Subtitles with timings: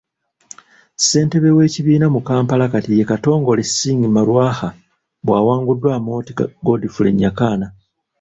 [0.99, 4.67] Ssentebe w’ekibiina mu Kampala kati ye Katongole Singh Marwaha
[5.25, 6.31] bwawangudde Amooti
[6.65, 7.67] Godfrey Nyakana.